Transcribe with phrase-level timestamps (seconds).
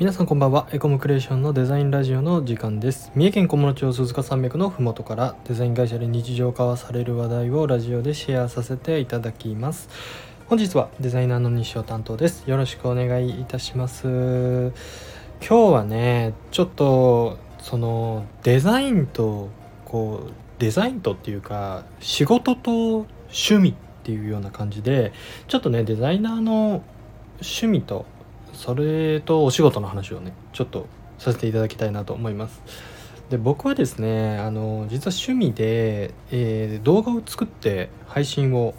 [0.00, 0.66] 皆さんこんばんは。
[0.72, 3.12] エコムクリエーションのデザインラジオの時間です。
[3.14, 9.90] 三重県小諸町鈴鹿山脈のふもとからデザイン会社で日常化される話題をラジオでシェアさせていただきます。
[10.48, 12.48] 本日はデザイナーの西尾担当です。
[12.48, 14.06] よろしくお願いいたします。
[14.06, 14.70] 今
[15.42, 19.50] 日はねちょっとそのデザインと
[19.84, 22.70] こうデザインとっていうか仕事と
[23.28, 25.12] 趣味っていうような感じで
[25.46, 26.82] ちょっとねデザイナーの
[27.42, 28.06] 趣味と
[28.60, 30.84] それとお仕事の話をねちょっと
[31.16, 32.62] させていただきたいなと思います。
[33.30, 38.74] で僕はですねあの実は趣味で、えー、動画を作って配信を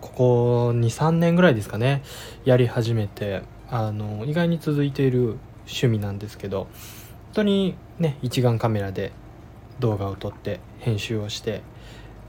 [0.00, 2.02] ここ23年ぐらいですかね
[2.44, 6.70] やり始めてあの意外に続いている趣味なんですけど本
[7.34, 9.12] 当にね一眼カメラで
[9.78, 11.62] 動画を撮って編集をして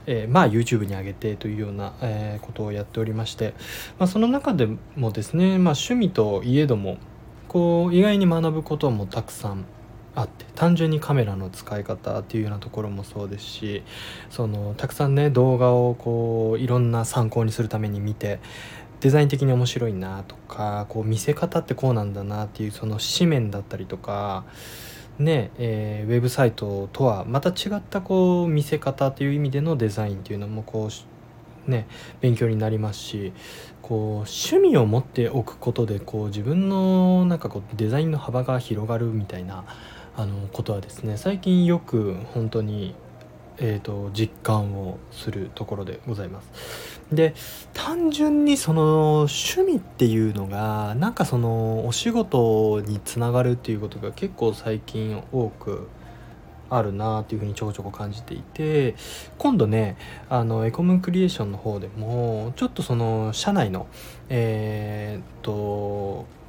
[0.06, 3.54] えー、まあ YouTube に上げてというような、えー、ことをやっておりまして、
[3.98, 6.98] まあ、その中でもですね、まあ、趣味といえども
[7.48, 9.64] こう意外に学ぶこともたくさん
[10.14, 13.82] あって単純にカメラの使い方っていうようなところもそうですし
[14.30, 18.40] そのたくさんね動画をこういろんな参考にするために見て
[19.00, 24.44] デザイン的に面白いなとかこう見せ方ってこうなんだなっていうその紙面だったりとか
[25.18, 31.86] ねえー、ウェブサイトとはまた違ったこう見せ方という意味でのデザインというのもこうね
[32.20, 33.32] 勉強になりますし
[33.82, 39.64] こう趣味を持っておくことでこう自分のなんかこうデザインの幅が広がるみたいな
[40.16, 42.94] あのことはですね最近よく本当に
[43.64, 47.00] えーと、実感をするところでございます。
[47.12, 47.34] で
[47.74, 55.88] 単純にその趣味っていうのがなんかそのお仕事につながるっていうことが結構最近多く
[56.70, 58.94] あるなっていうふうにちょこちょこ感じていて
[59.36, 59.96] 今度ね
[60.30, 63.86] あのエコムクリエーションの方でもちょっとその社内の
[64.30, 65.52] えー、っと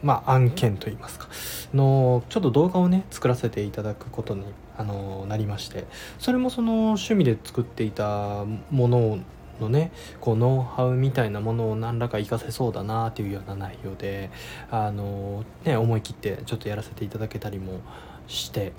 [0.03, 1.27] まあ案件といいますか。
[1.73, 4.43] のちょっと動画をね作らせていただくことに
[4.77, 5.85] あのなりまして。
[6.19, 9.19] それもその趣味で作っていたもの
[9.59, 14.29] のねこうノウハウみたいなものを何らか活かせそうだなっていうような内容で
[14.69, 17.79] あの、ね、思い切ってちょっとやらせていただけたりも
[18.27, 18.73] して。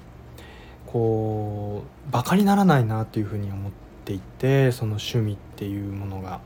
[0.86, 3.72] こうバカにならないなっていうふうに思っ
[4.04, 6.40] ていてその趣味っていうものが。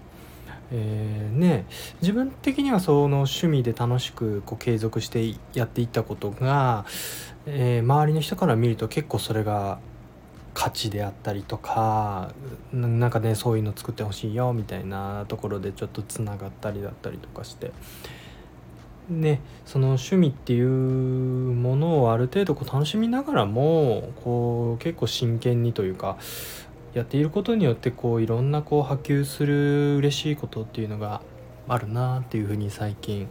[0.71, 1.67] えー、ね
[2.03, 6.85] 自分的にはその趣味で楽しくこう継続してやっていったことが、
[7.47, 9.79] えー、周りの人から見ると結構それが
[10.55, 12.33] 価値であったりとか
[12.73, 17.73] なんかねそういうの作ってほしいよみたいなところでちょっとつながったりだったりとかして。
[19.09, 26.19] ねその趣味っていうものをある程度こう楽しみながらもこう結構真剣にというか
[26.95, 31.23] やっていることによってこういろんなこう波及する嬉しいことっていうのが
[31.69, 33.29] あるなっていうふうに最近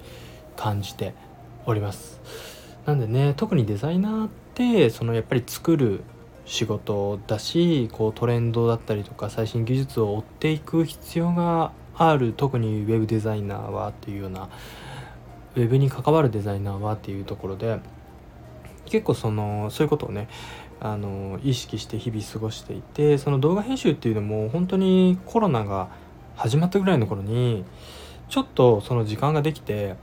[0.56, 1.14] 感じて
[1.66, 2.22] おります。
[2.86, 6.04] なんでね特にデザイナーってそのやっぱり作る
[6.46, 12.34] 仕事だしこうトレンドだったりとか最新技術を追っていく必要がある。
[12.34, 14.50] 特にウェブデザイナーはっていうような
[15.56, 17.80] ウェブに関わるデザイナーはっていうところで
[18.86, 20.28] 結構そのそういうことをね
[20.80, 25.90] あの意識して日々過ごしていてその動画編集っていうのも本当にコロナが
[26.36, 27.66] 始まったぐらいの頃に
[28.30, 29.96] ちょっとその時間ができて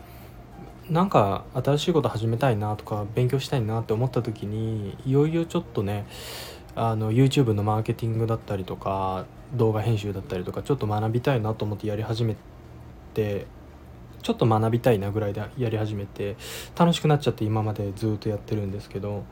[0.90, 6.06] なんか新しいこと始めたいなとか勉強したいなって思った時にいよいよちょっとね
[6.74, 12.36] あの YouTube のマーケティングだったりとか動画編集だったりとかちょっと学びたいなと思ってやり始め
[13.14, 13.46] て
[14.22, 16.36] ちょっと学びたいなぐらいでやり始めて
[16.76, 19.24] 楽しくなっちゃって今までずっとやってるんですけど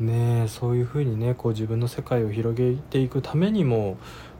[0.00, 3.96] ねそういうふうにねこう自分の世界を広げていくためにも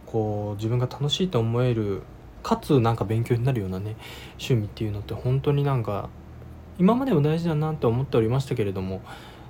[0.07, 2.03] こう自分が楽しいと思える
[2.43, 3.97] かつなんか勉強になるようなね
[4.33, 6.09] 趣味っていうのって本当になんか
[6.79, 9.03] 今までも大事だなって思っておりましたけれども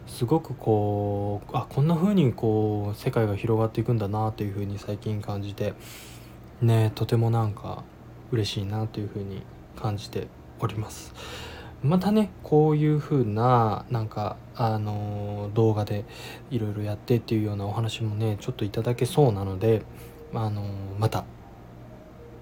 [0.06, 5.74] すごくこうあこんな風にこう世界が広がっていくんだなという風に最近感じて
[6.62, 7.84] ねとてもなんか
[8.32, 9.42] 嬉しいなという風に
[9.76, 10.26] 感じて
[10.60, 11.14] おります。
[11.82, 16.04] またねこういう風ななんかあの動画で
[16.50, 19.82] いろいろやってっていうようなお話もねちょっといただけそうなので
[20.34, 20.64] あの
[20.98, 21.24] また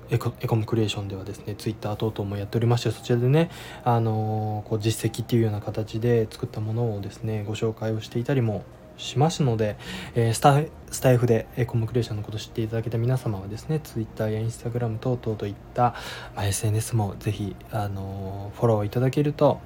[0.09, 3.51] エコエコムクリエーションではですねツイッター等々もやっておりましてそちらでね
[3.85, 8.65] あのこう実績っていうような形で作ったものをですねご紹介をしていたりも
[8.97, 9.77] しますので、
[10.15, 10.61] えー、スタ
[10.91, 15.95] スタイフでコムクリエーションのことを知っていただけた皆様はですね Twitter や Instagram 等々といった、
[16.35, 19.61] まあ、SNS もぜひ、あのフォローいただけると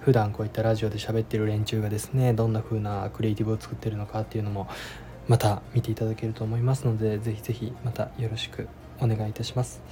[0.00, 4.68] 普段こういったラジオで喋ってる連中がですねどんな風なクリエイティブを作ってるのかっていうのも
[5.26, 8.68] また見ていただけると思いますのでぜひぜひまたよろしく
[9.00, 9.82] お願いいたします。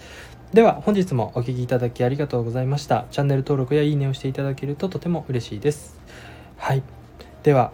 [0.52, 3.06] では本日もお聴きいただきありがとうございました。
[3.10, 6.00] チャンネル登録やいいねをしていただけるととても嬉しいです。
[6.56, 6.82] はい。
[7.42, 7.72] では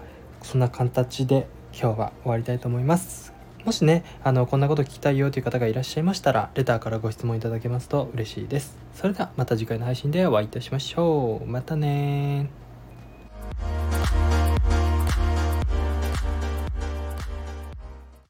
[0.53, 3.33] そんな形で今日は終わりたいと思います。
[3.65, 8.77] もしねあのこんなこと聞きたいよという方がいらっしゃいましたらレターからご質問いただけますと嬉しいです。
[8.93, 11.49] それではまた次回の配信でお会いいたしましょう。
[11.49, 12.51] またね